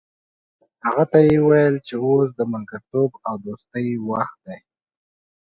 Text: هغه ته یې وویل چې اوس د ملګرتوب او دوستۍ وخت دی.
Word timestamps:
هغه 0.85 1.03
ته 1.11 1.17
یې 1.27 1.37
وویل 1.41 1.75
چې 1.87 1.95
اوس 2.05 2.27
د 2.35 2.39
ملګرتوب 2.53 3.11
او 3.27 3.33
دوستۍ 3.45 3.87
وخت 4.09 4.37
دی. 4.45 4.59